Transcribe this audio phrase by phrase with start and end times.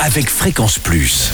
[0.00, 1.30] avec Fréquence Plus.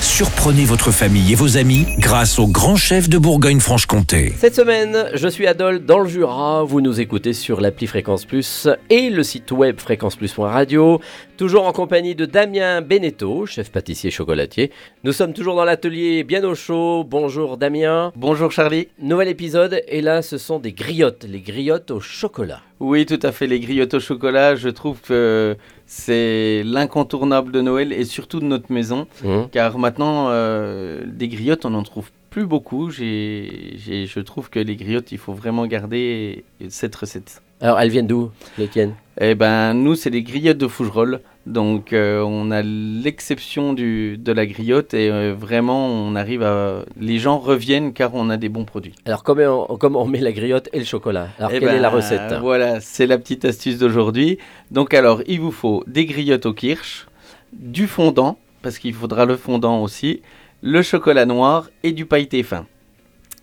[0.00, 4.32] Surprenez votre famille et vos amis grâce au grand chef de Bourgogne-Franche-Comté.
[4.38, 6.64] Cette semaine, je suis Adol dans le Jura.
[6.64, 11.00] Vous nous écoutez sur l'appli Fréquence Plus et le site web fréquenceplus.radio.
[11.36, 14.70] Toujours en compagnie de Damien Beneteau, chef pâtissier chocolatier.
[15.04, 17.04] Nous sommes toujours dans l'atelier bien au chaud.
[17.04, 18.12] Bonjour Damien.
[18.16, 18.88] Bonjour Charlie.
[19.00, 22.60] Nouvel épisode et là ce sont des griottes, les griottes au chocolat.
[22.80, 25.56] Oui, tout à fait, les griottes au chocolat, je trouve que
[25.86, 29.48] c'est l'incontournable de Noël et surtout de notre maison, Mmh.
[29.52, 32.90] car maintenant, euh, des griottes, on n'en trouve plus beaucoup.
[32.90, 37.42] J'ai, j'ai- je trouve que les griottes, il faut vraiment garder cette recette.
[37.60, 38.94] Alors elles viennent d'où les tiennes?
[39.22, 41.20] Eh ben, nous, c'est les griottes de Fougerolles.
[41.44, 46.84] Donc, euh, on a l'exception de la griotte et euh, vraiment, on arrive à.
[46.98, 48.94] Les gens reviennent car on a des bons produits.
[49.04, 51.28] Alors comment on, comment on met la griotte et le chocolat?
[51.38, 52.32] Alors Eh quelle est ben, la recette?
[52.40, 54.38] Voilà, c'est la petite astuce d'aujourd'hui.
[54.70, 57.06] Donc alors, il vous faut des griottes au kirsch,
[57.52, 60.22] du fondant, parce qu'il faudra le fondant aussi,
[60.62, 62.66] le chocolat noir et du pailleté fin.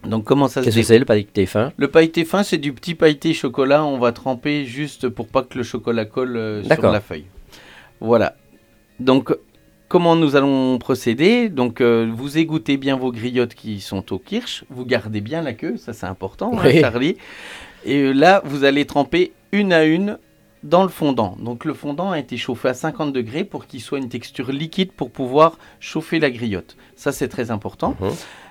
[0.04, 1.72] Donc comment ça se Qu'est-ce que c'est le pailleté fin?
[1.78, 3.84] Le pailleté fin, c'est du petit pailleté chocolat.
[3.84, 7.26] On va tremper juste pour pas que le chocolat colle euh, sur la feuille.
[8.00, 8.36] Voilà.
[9.00, 9.36] Donc,
[9.88, 11.50] comment nous allons procéder?
[11.50, 14.64] Donc, euh, vous égouttez bien vos griottes qui sont au kirsch.
[14.70, 16.72] Vous gardez bien la queue, ça c'est important, hein.
[16.80, 17.18] Charlie.
[17.86, 20.18] Et euh, là, vous allez tremper une à une
[20.64, 21.38] dans le fondant.
[21.40, 24.92] Donc, le fondant a été chauffé à 50 degrés pour qu'il soit une texture liquide
[24.92, 26.76] pour pouvoir chauffer la griotte.
[26.96, 27.96] Ça, c'est très important.
[28.00, 28.10] Mhm.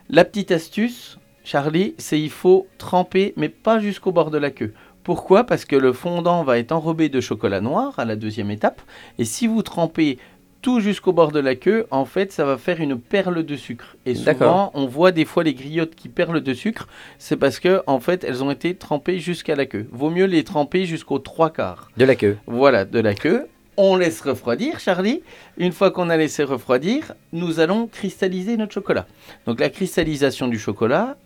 [0.08, 4.72] La petite astuce, Charlie, c'est il faut tremper, mais pas jusqu'au bord de la queue.
[5.04, 5.44] Pourquoi?
[5.44, 8.82] Parce que le fondant va être enrobé de chocolat noir à la deuxième étape.
[9.20, 10.18] Et si vous trempez
[10.60, 13.94] tout jusqu'au bord de la queue, en fait, ça va faire une perle de sucre.
[14.06, 16.88] Et souvent, on voit des fois les griottes qui perlent de sucre.
[17.20, 19.86] C'est parce que, en fait, elles ont été trempées jusqu'à la queue.
[19.92, 21.92] Vaut mieux les tremper jusqu'aux trois quarts.
[21.96, 22.38] De la queue.
[22.48, 23.46] Voilà, de la queue.
[23.76, 25.22] On laisse refroidir, Charlie.
[25.58, 29.06] Une fois qu'on a laissé refroidir, nous allons cristalliser notre chocolat.
[29.46, 31.16] Donc la cristallisation du chocolat,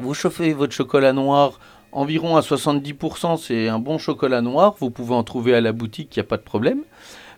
[0.00, 1.60] vous chauffez votre chocolat noir
[1.92, 4.76] environ à 70%, c'est un bon chocolat noir.
[4.78, 6.80] Vous pouvez en trouver à la boutique, il n'y a pas de problème.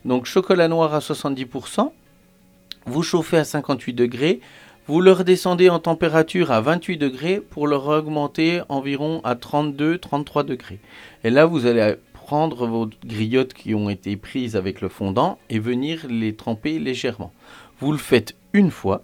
[0.04, 1.90] Donc chocolat noir à 70%.
[2.86, 4.40] Vous chauffez à 58 degrés.
[4.86, 10.78] Vous le redescendez en température à 28 degrés pour le augmenter environ à 32-33 degrés.
[11.24, 15.58] Et là, vous allez prendre vos griottes qui ont été prises avec le fondant et
[15.58, 17.32] venir les tremper légèrement.
[17.80, 19.02] Vous le faites une fois,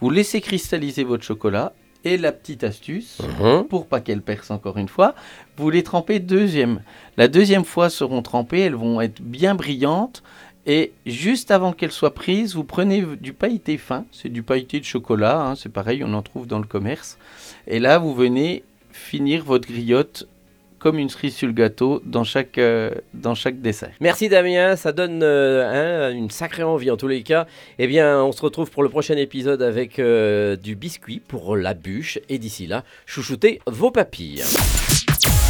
[0.00, 1.72] vous laissez cristalliser votre chocolat
[2.04, 3.64] et la petite astuce, Mhm.
[3.64, 5.14] pour pas qu'elles percent encore une fois,
[5.56, 6.80] vous les trempez deuxième.
[7.16, 10.22] La deuxième fois seront trempées, elles vont être bien brillantes.
[10.64, 14.84] Et juste avant qu'elles soient prises, vous prenez du pailleté fin, c'est du pailleté de
[14.84, 17.18] chocolat, hein, c'est pareil, on en trouve dans le commerce.
[17.66, 20.28] Et là, vous venez finir votre griotte
[20.82, 23.92] comme une cerise sur le gâteau dans chaque, euh, dans chaque dessert.
[24.00, 27.46] Merci Damien, ça donne euh, hein, une sacrée envie en tous les cas.
[27.78, 31.74] Eh bien, on se retrouve pour le prochain épisode avec euh, du biscuit pour la
[31.74, 32.18] bûche.
[32.28, 34.42] Et d'ici là, chouchoutez vos papilles.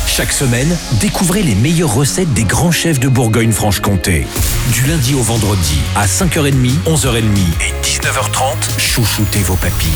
[0.07, 4.27] Chaque semaine, découvrez les meilleures recettes des grands chefs de Bourgogne-Franche-Comté.
[4.75, 6.53] Du lundi au vendredi à 5h30,
[6.85, 9.89] 11h30 et 19h30, chouchoutez vos papilles.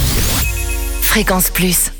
[1.02, 1.92] Fréquence Plus.